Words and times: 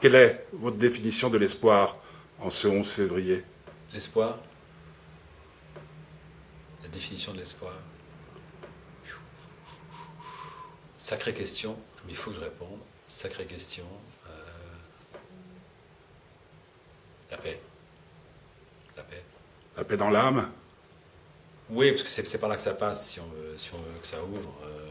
Quelle 0.00 0.14
est 0.14 0.46
votre 0.52 0.76
définition 0.76 1.28
de 1.30 1.38
l'espoir 1.38 1.96
en 2.40 2.50
ce 2.50 2.68
11 2.68 2.88
février? 2.88 3.44
L'espoir? 3.92 4.38
La 6.82 6.88
définition 6.88 7.32
de 7.32 7.38
l'espoir 7.38 7.72
Sacrée 10.98 11.32
question, 11.32 11.76
mais 12.04 12.12
il 12.12 12.16
faut 12.16 12.30
que 12.30 12.36
je 12.36 12.40
réponde. 12.42 12.78
Sacrée 13.06 13.46
question. 13.46 13.84
Euh, 14.28 14.30
La 17.30 17.36
paix. 17.38 17.60
La 18.96 19.02
paix. 19.04 19.22
La 19.76 19.84
paix 19.84 19.96
dans 19.96 20.10
l'âme? 20.10 20.50
Oui, 21.70 21.92
parce 21.92 22.02
que 22.02 22.08
c'est 22.26 22.38
par 22.38 22.48
là 22.48 22.56
que 22.56 22.62
ça 22.62 22.74
passe, 22.74 23.10
si 23.10 23.20
on 23.20 23.26
veut, 23.26 23.54
si 23.56 23.70
on 23.74 23.78
veut 23.78 23.98
que 24.00 24.06
ça 24.06 24.22
ouvre. 24.22 24.52
euh, 24.64 24.87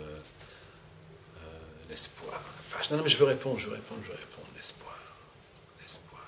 L'espoir. 1.89 2.41
Non, 2.91 2.97
non, 2.97 3.03
mais 3.03 3.09
je 3.09 3.17
veux 3.17 3.25
répondre, 3.25 3.59
je 3.59 3.67
veux 3.67 3.75
répondre, 3.75 4.01
je 4.03 4.09
veux 4.09 4.17
répondre. 4.17 4.47
L'espoir. 4.55 4.97
L'espoir. 5.81 6.21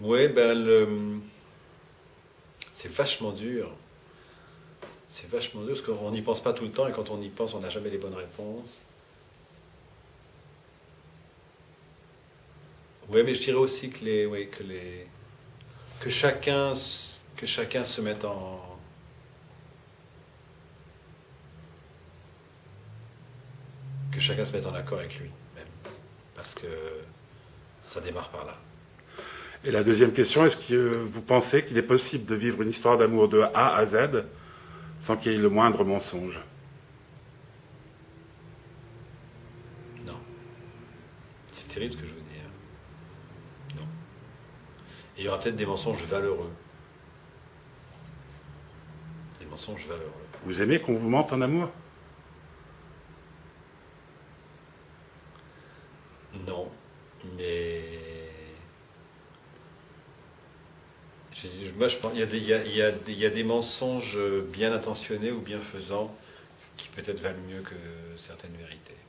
Oui, 0.00 0.28
ben 0.28 0.64
le... 0.64 1.20
c'est 2.72 2.92
vachement 2.92 3.32
dur. 3.32 3.70
C'est 5.08 5.28
vachement 5.28 5.62
dur 5.62 5.74
parce 5.74 5.82
qu'on 5.82 6.10
n'y 6.10 6.22
pense 6.22 6.42
pas 6.42 6.52
tout 6.52 6.64
le 6.64 6.70
temps 6.70 6.86
et 6.86 6.92
quand 6.92 7.10
on 7.10 7.20
y 7.22 7.28
pense, 7.28 7.54
on 7.54 7.60
n'a 7.60 7.70
jamais 7.70 7.90
les 7.90 7.98
bonnes 7.98 8.14
réponses. 8.14 8.84
Oui, 13.10 13.22
mais 13.24 13.34
je 13.34 13.40
dirais 13.40 13.56
aussi 13.56 13.88
que 13.90 14.04
les, 14.04 14.48
que 14.48 14.62
les, 14.62 15.06
que 15.98 16.10
chacun, 16.10 16.74
que 17.36 17.46
chacun 17.46 17.82
se 17.84 18.02
mette 18.02 18.24
en, 18.26 18.77
que 24.18 24.24
chacun 24.24 24.44
se 24.44 24.52
mette 24.52 24.66
en 24.66 24.74
accord 24.74 24.98
avec 24.98 25.18
lui, 25.18 25.30
même, 25.54 25.66
parce 26.34 26.54
que 26.54 26.66
ça 27.80 28.00
démarre 28.00 28.28
par 28.30 28.44
là. 28.44 28.56
Et 29.64 29.70
la 29.70 29.82
deuxième 29.82 30.12
question, 30.12 30.44
est-ce 30.44 30.56
que 30.56 30.96
vous 30.96 31.22
pensez 31.22 31.64
qu'il 31.64 31.78
est 31.78 31.82
possible 31.82 32.24
de 32.26 32.34
vivre 32.34 32.62
une 32.62 32.70
histoire 32.70 32.96
d'amour 32.96 33.28
de 33.28 33.40
A 33.54 33.76
à 33.76 33.86
Z 33.86 34.24
sans 35.00 35.16
qu'il 35.16 35.32
y 35.32 35.34
ait 35.34 35.38
le 35.38 35.48
moindre 35.48 35.84
mensonge? 35.84 36.40
Non. 40.04 40.18
C'est 41.52 41.68
terrible 41.68 41.94
ce 41.94 41.98
que 41.98 42.06
je 42.06 42.12
vous 42.12 42.20
dis. 42.20 43.76
Non. 43.76 43.86
Et 45.16 45.22
il 45.22 45.24
y 45.24 45.28
aura 45.28 45.40
peut-être 45.40 45.56
des 45.56 45.66
mensonges 45.66 46.04
valeureux. 46.04 46.52
Des 49.40 49.46
mensonges 49.46 49.86
valeureux. 49.86 50.12
Vous 50.44 50.62
aimez 50.62 50.80
qu'on 50.80 50.94
vous 50.94 51.08
mente 51.08 51.32
en 51.32 51.40
amour? 51.40 51.70
Non, 56.46 56.68
mais. 57.36 57.82
Moi, 61.76 61.86
je 61.86 61.96
pense 61.96 62.12
il 62.14 62.34
y, 62.34 63.12
y 63.12 63.24
a 63.24 63.30
des 63.30 63.44
mensonges 63.44 64.18
bien 64.52 64.72
intentionnés 64.72 65.30
ou 65.30 65.40
bienfaisants 65.40 66.12
qui 66.76 66.88
peut-être 66.88 67.20
valent 67.20 67.38
mieux 67.48 67.60
que 67.60 67.74
certaines 68.16 68.56
vérités. 68.56 68.96